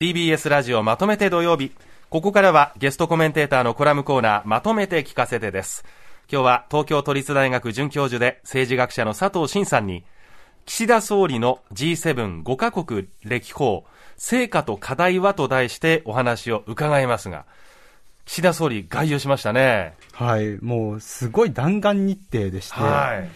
[0.00, 1.72] TBS ラジオまとめて土曜日。
[2.08, 5.84] ここからはゲストコメンテーターのコラムコーナーまとめて聞かせてです。
[6.30, 10.04] 今日は東京都立大学准教授で政治学者の佐藤真さんに
[10.66, 17.44] 岸田総理の G75 カ国歴訪成果と課題はと題してお話を伺いますが
[18.24, 19.94] 岸田総理概要しましたね。
[20.12, 20.58] はい。
[20.62, 23.28] もうすごい弾丸日程でして、はい、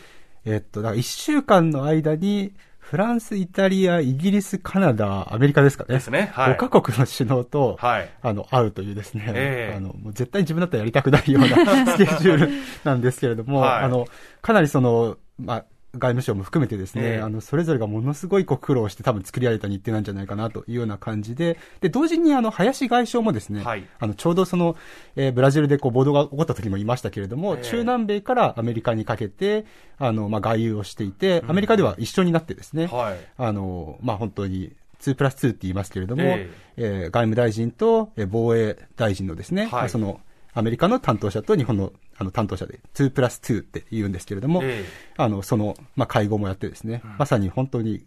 [0.44, 2.52] えっと、だから1週間の間に
[2.82, 5.94] フランス、イタリア、イギリス、カナダ、アメリカですかね。
[5.94, 6.30] ですね。
[6.34, 6.56] はい。
[6.56, 8.10] 5カ国の首脳と、はい。
[8.20, 9.24] あの、会うというですね。
[9.28, 12.50] ええー、あの、もう絶対自分だったらやりたくないような スケジュール
[12.84, 13.84] なんですけれども、はい。
[13.84, 14.06] あの、
[14.42, 24.76] かなりその、まあ、外務省も含めてですね、えー、あの、それぞれがものすごいこう苦労して多分作り上げた日程なんじゃないかなというような感じで、で、同時にあの、林外相もですね、はい、あの、ちょうどその、
[25.16, 29.66] えー、ブラジルでこう暴動が起こった時もいましたけれども、えー、中南米からアメリカにかけて、
[29.98, 36.46] あの、まあ、外遊をしていて、アメリカでは一緒になってですね、うん、はい、あの、まあ、本当に、2プラス2って言いますけれども、えー、
[36.76, 40.20] えー、外務大臣と、えー、防衛大臣のですね、はい、その、
[40.54, 48.04] アメリカの担当者と日本のあの担当者で2プラス2って言うんですけれども、えー、あのその、まあ、会合もやってですね、うん、まさに本当に、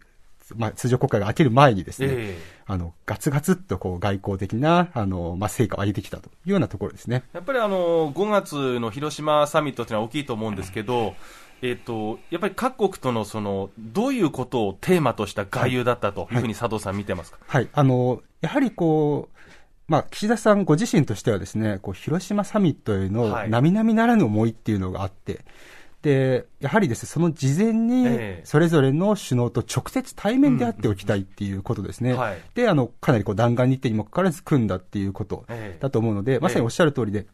[0.56, 7.24] まあ、通常国会が明ける前にですね、えー、あのガツガツっとこう外交的なあの、まあ、成果を上げてきたというようなところですね。
[7.32, 11.14] やっぱりあの5月の広島サミットというのは大きいと思うんですけど、
[11.62, 19.36] えーと、やっぱり各国とのそのどういうことをテーマとした外遊だったというふうに佐藤さん、見てますか、はい、はい、あのやはりこう
[19.88, 25.44] まあ、岸田さんご自身としてはですね、こう広島サミットへの並々ならぬ思いっていうのがあって、はい、
[26.02, 32.16] で、やはりですね、その事前に、それぞれの首脳と直接対面で会っておきたいっていうことですね。
[32.54, 35.46] で、あの、かなりこう弾丸日程にもかかわらず組んだっていうこと
[35.78, 37.26] だと思うので、まさにおっしゃる通りで、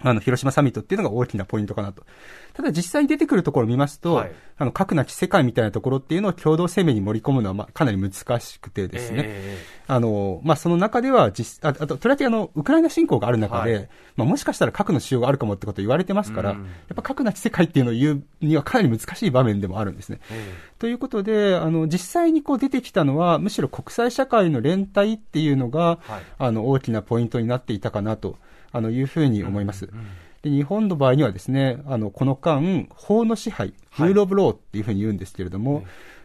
[0.00, 2.04] あの、広島サミットっていうのが大きなポイントかなと。
[2.52, 9.22] ただ実際に出てくるところを見ますと、はい、あの、核なき世界みたいなところっていうのを共同声明に盛り込むのは、まあ、かなり難しくてですね。
[9.24, 20.20] えー、あの、まあ、その中では実、ああと、とりわけあの、ウクライナ侵攻がある中で、はい、まあ、もしかしたら核の使用があるかもってことを言われてますから、うん、やっぱ核なき世界っていうのを言うにはかなり難しい場面でもあるんですね。
[20.30, 28.36] えー、ということで、あの、実際にこう出てきたのは、むしろ国際社会の連帯っていうのが、はい、あの、大きなポイントになっていたかなと、
[28.74, 29.86] あの、いうふうに思います。
[29.86, 30.06] うんうん
[30.44, 35.84] で日本の場合にはですね、あの、この間、法の支配、ルールオブローっていうふうに言うんですけれども、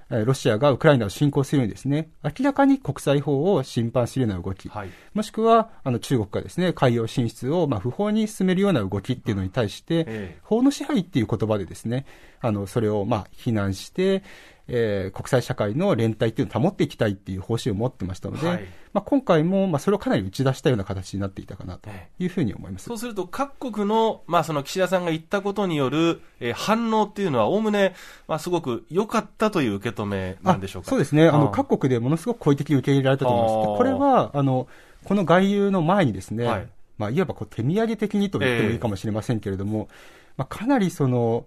[0.10, 12.06] はい、ロシアがウクライナを侵攻するようにですね、明らかに国際法を侵犯するような動き、はい、もしくは、あの、中国がですね、海洋進出を、まあ、不法に進めるような動きっていうのに対して、えー、法の支配っていう言葉でですね、
[12.42, 14.24] あの、それを、まあ、非難して、
[14.72, 22.86] えー、国際社会の連帯っていうのを保っていきたいっていう方針を持ってましたので、はい、まあ、今回も、まあ、それをかなり打ち出したような形になっていたかなというふうに思います。
[22.86, 27.96] そうすると、各国の、まあ、その岸田さんが言ったことによる、えー、反応っていうのは、おおむね、
[28.28, 30.90] まあ、すごく良かったという受け止めなんでしょうか？
[30.90, 31.28] そうですね。
[31.28, 33.78] あの、各国でものすごく好意的に受け入れられたと思います。
[33.78, 34.68] これは、あの、
[35.04, 39.96] この外遊の前にですね、はい、まあ、いわばこう手土産的にと言ってもいいかもしれませんけれども、えー、
[40.38, 41.46] まあ、かなりその、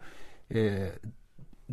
[0.51, 1.09] えー、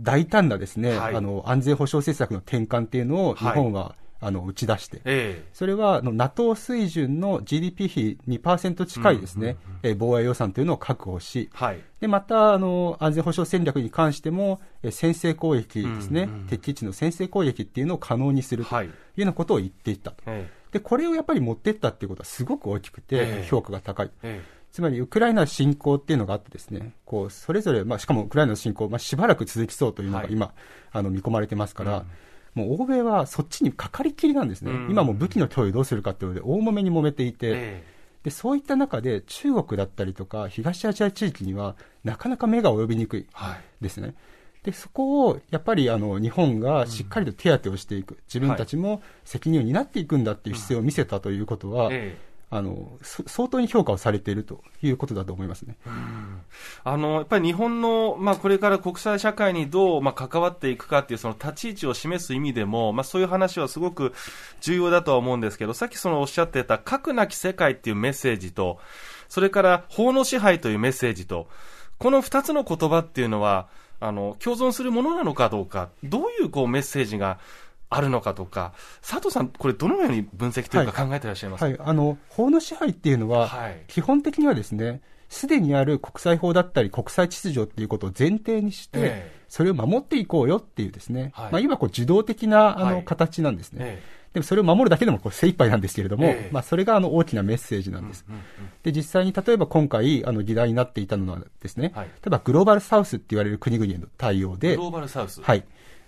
[0.02, 18.86] 大胆なですね、はい、あの、安全保障政策の転換っていうのを日本は、はい、あの、打ち出して、えー、それは、あの、NATO 水準の GDP 比2%近いですね、え防衛予算というのを確保し、はい、で、また、あの、安全保障戦略に関しても、え先制攻撃ですね、うんうん、敵基地の先制攻撃っていうのを可能にするとい。
[18.86, 20.24] うようなことを言っていったと。
[20.28, 24.12] えー、で、これをやっぱり持っていったっていうことはすごく大きくて、評価が高い。
[24.24, 30.56] えーつまりウクライナ侵攻っていうのがあってですね、こう、それぞれ、まあ、しかもウクライナの侵攻、まあ、しばらく続きそうというのが今、はい、
[30.92, 32.06] あの、見込まれてますから、
[32.56, 34.72] うん、もう欧米はそっちにかかりきりなんですね。
[34.72, 43.28] うん、今も武器の供与どうするかっていうので、大揉めに揉めていて、えー、で、そういった中で中国だったりとか、東アジア地域には、なかなか目が及びにくい
[43.82, 44.08] ですね。
[44.08, 44.16] はい
[44.62, 55.78] でそこをやっぱりあの日本がしっかりと手当てをしていく、自分たちも責任を担っていくんだっていう姿勢を見せたということは、ええあの相当に評価をされているということだと思いますね、
[56.84, 64.14] あのやっぱり日本の、まあ、これから国際社会にどう、まあ、関わっていくかっていうその立ち位置を示す意味でも、まあ、そういう話はすごく
[64.62, 68.80] 重要だとは思うんですけど、さっきそのおっしゃってた核なき世界っていうメッセージと、
[69.28, 71.48] それから法の支配というメッセージと、
[72.00, 73.68] この2つの言葉っていうのは、
[74.00, 77.40] あの共存するものなのかどうか、どういうこうメッセージが
[77.90, 81.60] あるのかとか、佐藤さん、これ、どのように分析というか、考えてらっしゃいます？
[81.60, 93.80] か、はい、はい、あの法の支配っていうのは、はい、基本的にはですね、すでにある国際法だったり、国際秩序っていうことを前提にして、えー、それを守っていこうよっていうですね、はい、まあ、今こう、受動的なあの、形なんですね。
[93.82, 98.26] えーでもそれを守るだけでもこう精一杯なんですけれども、えー、まあ、それがあの大きなメッセージなんです。
[98.30, 98.46] うんうんうん、
[98.84, 105.42] で、実際に例えば今回、あの議題になっていたのはですね、はい、例えばグローバルサウスって言われる国々への対応で、グローバルサウス。
[105.42, 105.64] はい。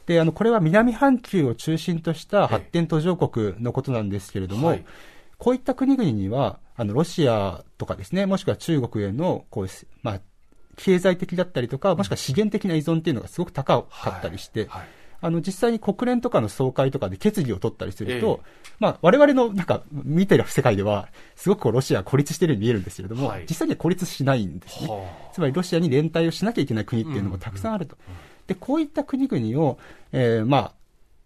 [0.06, 4.86] で、あの、これは南半球を中心とした発展途上国のことなんですけれども、はい、
[5.38, 9.68] こういった国々には、あの、ロシアとかですね、もしくは中国への、こう、
[10.04, 10.20] まあ、
[10.78, 14.70] 経済的だったりとか、もしくは資源的な依存っていうのがすごく高かったりして、はい。
[14.70, 14.88] はい。
[15.22, 24.90] あの、実際に国連とかの総会とかで決議を取ったりすると、えー、まあ、我々のなんか見てる世界では、すごくこうロシアは孤立しているように見えるんですけれども、はい、実際には孤立しないんですね。
[25.32, 27.96] つまりロシアに連帯をしなきゃいけない国っていうのもたくさんあると。
[28.08, 28.20] うんうん、
[28.52, 29.78] で、こういった国々を、
[30.12, 30.74] えー、まあ、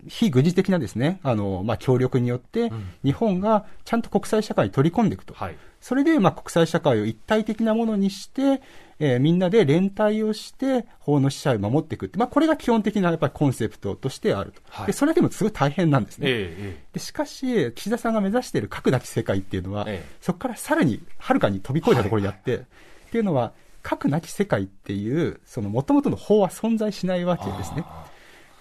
[0.07, 2.71] 非軍事的なですね、あの、まあ、協力によって、
[3.03, 5.33] 日本がちゃんと国際社会に取り込んでいくと。
[5.33, 8.61] はい、それで、まあ、国際社会を一体的なものにして、
[8.99, 14.61] えー、みんなで連帯をして、法の支配を守っていくって、まあ、これが基本的なやっぱりコンセプトとしてあると。
[14.69, 16.27] はい、で、それでもすごい大変なんですね。
[16.29, 22.67] えー、でしかし、岸田さんが目指している核なき世界っていうのは、えー、そこからさらに、はるかに飛び越えたところにあって、はいはい、
[23.07, 23.53] っていうのは、
[23.85, 27.85] 核なき世界っていう、その元々の法は存在しないわけですね。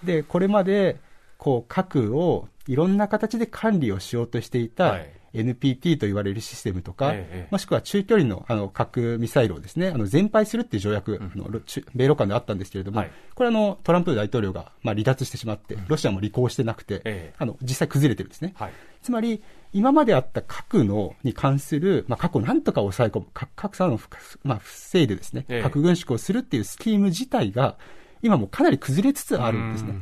[0.04, 0.98] で、これまで、
[1.38, 5.10] こう、核をいろんな形で管理をしようとしていた、はい。
[5.34, 11.60] NPT と言われるシステムとか、ええ、もしくは中距離のあの核ミサイルをですね、あの全廃するっていう条約、うん、の
[11.92, 18.54] 米ロ間であったんですけれども、はい、これあの、トランプ大統領が、まあ、離脱してしまって、ロシアも履行してなくて、え、あの実際崩れてるんですね。
[18.54, 18.72] はい、
[19.04, 19.42] つまり、
[19.74, 24.00] 今まであった核のに関する、まあ、核をなんとか抑え込む、核格差の、
[24.42, 27.76] まあ、防いでですね、核軍縮をするっていうスキーム自体が、
[28.22, 29.94] 今もかなり崩れつつあるんですね。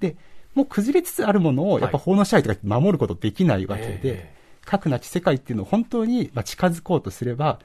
[0.00, 0.16] で、
[0.54, 4.32] もう崩れつつあるものを、やっぱ法の支配とか守ることできないわけで、
[4.64, 7.60] 核なき世界っていうのを本当に近づこうとすれば、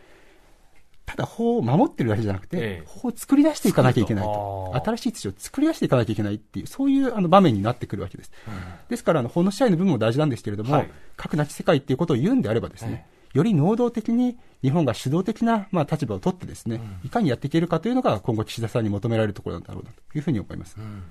[1.15, 4.81] ただ法を守ってるだけじゃなくて、ええ、法を作り出していかなきゃいけないと。
[4.83, 8.31] 新しい秩序を作り出していかなきゃいけないっていう、そういうあの場面になってくるわけです。
[8.47, 8.53] うん、
[8.89, 20.75] ですから、あの、法の支配の部分も大事なんですけれども、はい、核なき世界っていうことを言うんであればですね、え、より能動的に日本が主導的な、まあ、立場を取ってですね、いかにやっていけるかというのが今後岸田さんに求められるところなんだろうなというふうに思います。
[20.77, 21.03] うん、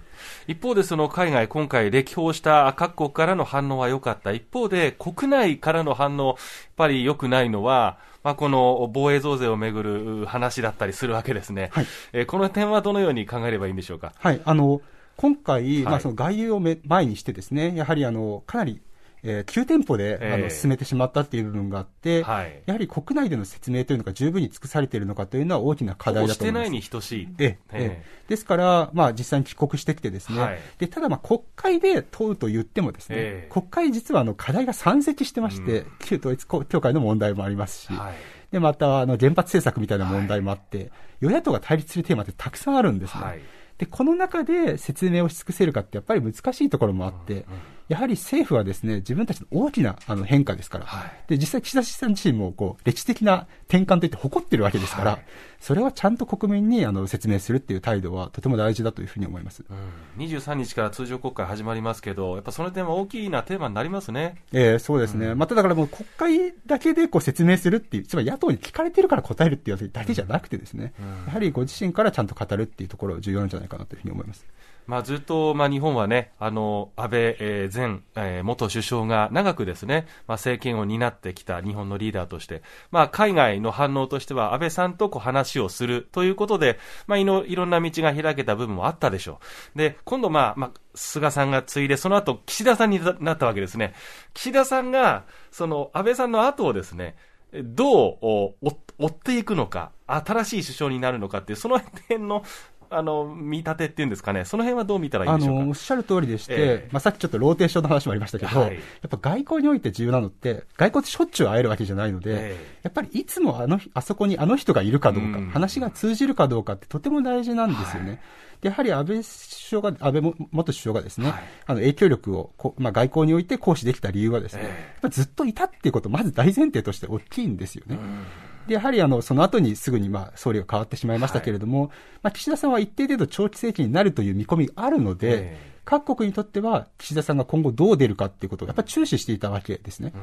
[0.47, 4.33] 一方でその海外、今回歴訪した各国からの反応は良かった。
[4.33, 6.37] 一方で国内からの反応、やっ
[6.77, 11.71] ぱり良くないのは、まあ、この防衛増税をめぐる話だったりするわけですね。
[11.73, 14.13] はい、えー、この点はどのように考えればいいんでしょうか？
[14.17, 14.81] はい、あの、
[15.17, 18.81] 今回、はい、まあ、その外遊を前にしてですね、やはりあの、かなり
[19.25, 26.65] えー、9店舗で、あの進めてしまったっていう部分があって、はい、やはり国内での説明というのが十分に尽くされているのかというのは大きな課題だと思います。
[26.65, 27.29] してないに等しい。
[27.39, 38.15] ええですから、まあ、実際に帰国してきてですね、はい、でただ、まあ、国会で問うと言ってもですね、えー、国会実はあの課題が山積してまして、うん、旧統一教会の問題もありますし、はい、
[38.51, 40.91] でまたあの原発政策みたいな問題もあって、
[41.21, 43.43] 与野党が対立するテーマってたくさんあるんですね。
[43.79, 47.47] で、この中で説明をし尽くせるかってやっぱり難しいところもあって、
[47.93, 55.25] やはり政府はですね、自分たちの大きなあの変化ですから、はい、で、実際岸田さん自身もこう、歴史的な転換といって誇ってるわけですから、はい、
[55.61, 59.63] それはちゃんと国民にあの説明するっていう態度はとても大事だというふうに思います。
[59.69, 59.75] う
[60.23, 64.43] ん、23日から通常国会始まりますけど、やっぱその点は大きなテーマになりますね。
[64.55, 65.27] えー、そうですね。
[65.27, 74.47] うん、まただからもう国会だけでこう説明するっていう、つまり野党に聞かれてるから答えるっていうだけじゃなくてですね、うん、やはりご自身からちゃんと語るっていうところ重要なんじゃないかなというふうに思います。
[74.87, 77.82] まあ、ずっと、まあ、日本はね、あの、安倍、えー、前、
[78.17, 89.41] えー、元首相が長くですね、まあ、政権を担ってきた日本のリーダーとして、まあ、海外の反応としては、安倍さんとこう話をするということで、まあ、いろいろんな道が開けた部分もあったでしょ
[89.75, 89.79] う。
[89.79, 93.95] で、今度、まあ、まあ、菅さんが継いで、その後、岸田さんになったわけですね。
[94.35, 97.17] 岸田さんが、その、安倍さんの後をですね、
[97.53, 98.65] どう
[98.99, 102.45] 追っていくのか、新しい首相になるのかっていう、その辺の
[102.93, 105.65] あの、見立てっていうんですかね、その辺はどう見たらいいんでしょうか？
[105.67, 118.11] おっしゃる通りでして、えー、まあ、さっきちょっとローテーションの話もありましたけど、はい、やっぱ外交において重要なのって、外交ってしょっちゅう会えるわけじゃないので、えー、やっぱりいつもあの、あそこにあの人がいるかどうか、うん、話が通じるかどうかってとても大事なんですよね。
[118.11, 118.21] はい。
[118.63, 120.23] やはり安倍首相が、安倍
[120.53, 124.63] 元首相がですね、はい、あの影響力をこ、まあ、外交において行使できた理由はですね、
[125.03, 127.97] えー、ずっといたっていうこと、まず大前提として大きいんですよね。
[127.97, 128.25] うん
[128.67, 131.91] で、やはりあの、その後にすぐにまあ、総理が変わってしまいましたけれども、はい、
[132.23, 140.13] まあ、岸田さんは一定程度長期政権になるという見込みがあるので、各国にとっては岸田さんが今後どう出るかっていうことをやっぱり注視していたわけですね。
[140.15, 140.23] うん。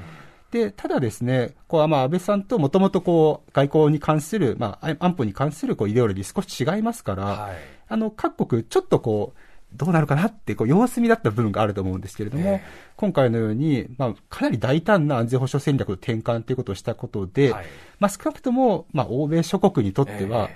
[0.52, 7.56] で、ただですね、こう、まあ、安倍さんともともとこう、外交に関する、まあ、安保に関するこう、イデオロギー少し違いますから、はい、
[7.88, 9.40] あの、各国、ちょっとこう、
[9.74, 12.60] どうなるかなって、こう、様子見だった部分があると思うんですけれども、
[12.96, 17.66] 今回のように、まあ、かなり大胆な安全保障戦略の転換ということをしたことで、はい、
[18.00, 20.50] まあ、少なくとも、まあ、欧米諸国にとっては、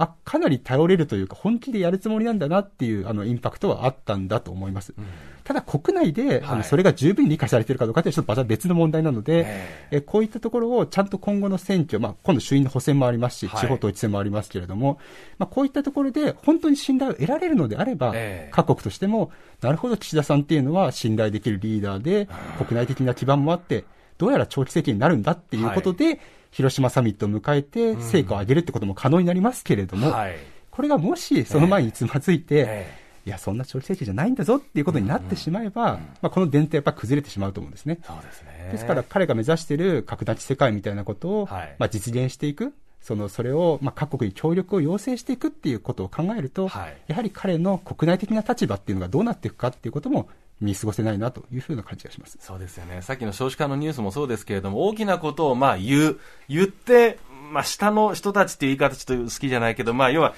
[0.00, 4.94] あ、かなり頼れるというか、本気でやるつもりなんだなっていう、あの、インパクトはあったんだと思います。
[4.96, 5.04] うん、
[5.44, 9.46] ただ、国内で、あの、それが十分に理解されているかどうかってちょっとまた別の問題なので、
[9.90, 14.98] えこういったところをちゃんと今後の選挙、まあ、今度衆院の補選もありますし、地方統一選もありますけれども、
[15.36, 18.14] まあ、こういったところで本当に信頼を得られるのであれば、
[18.52, 19.30] 各国としても、
[19.60, 22.26] なるほど、岸田さんっていうのは信頼できるリーダーで、
[22.56, 23.84] 国内的な基盤もあって、
[24.16, 30.36] どうやら長期政権になるんだっていうことで、はい、広島サミットを迎えて、成果を上げるってことも可能になりますけれども、はい、
[30.70, 37.98] これがもしその前につまずいて、えー、いや、そんな長期政権じゃないんだぞっていうことになってしまえば、うん、まあ、この伝統やっぱ崩れてしまうと思うんですね。
[38.04, 38.68] そうですね。
[38.72, 42.74] ですから彼が目指している核なき世界みたいなことを、はい、まあ、実現していく。
[43.00, 50.28] そのそれを、まあ、各国に協力を要請していくっていうことを考えると、はい、やはり彼の国内的な立場っていうのがどうなっていくかっていうことも
[50.60, 52.38] 見過ごせないなというふうな感じがします。
[52.40, 53.02] そうですよね。
[53.02, 57.18] さっきの少子化のニュースもそうですけれども、大きなことをまあ言う、言って、
[57.50, 60.34] まあ下の人たちっていう言い方ちょっと好きじゃないけど、まあ要は、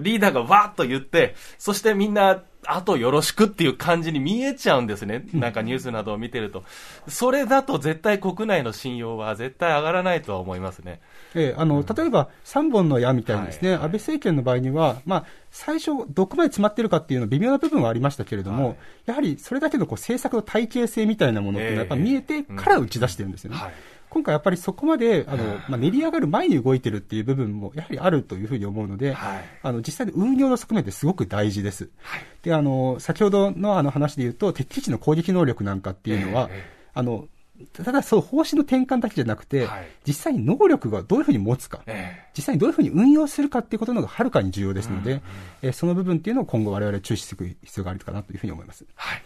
[0.00, 5.26] リーダーがわーっと言って、そしてみんな、あとよろしくっていう感じに見えちゃうんですね。
[5.34, 6.64] なんかニュースなどを見てると。
[7.08, 11.00] それだと絶対国内の信用は絶対上がらないとは思いますね。
[11.34, 23.56] ええ、あの、例えば3本の矢みたいにですね、はいはい、安倍政権の場合には、まあ、最初、どこまで詰まってるかっていうの微妙な部分はありましたけれども、はい、やはりそれだけのこう政策の体系性みたいなものっていうのはやっぱ見えてから打ち出してるんですよね。
[23.60, 31.90] えーうんはい今回やっぱりそこまで、あの、まあ、練り上がる前に動いてるっていう部分も、やはりあるというふうに思うので、はい、あの、実際に運用の側面ってすごく大事です。
[32.00, 37.26] はい、で、あの、先ほどのあの話で言うと、敵基地の攻撃能力なんかっていうのは、えー、あの、
[37.72, 45.22] ただそう、方針の転換だけじゃなくて、はい、実際に能力がどういうふうに持つか、えー、実際にどういうふうに運用するかっていうことのがはるかに重要ですので、うんうん、
[45.62, 48.86] えー、その部分っていうのを今後我々注視する必要があるかなというふうに思います。
[48.94, 49.22] はい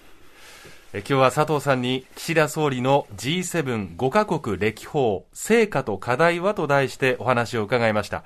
[0.95, 8.25] 今日は佐藤さんに岸田総理の G75 カ国歴訪成果と課題はと題してお話を伺いました。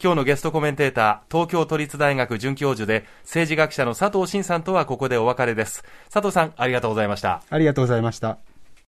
[0.00, 5.82] 今日のゲストコメンテーター東京都立大学准教授で政治学者の佐藤慎さんとはここでお別れです。
[6.08, 7.42] 佐藤さんありがとうございました。
[7.50, 8.53] ありがとうございました。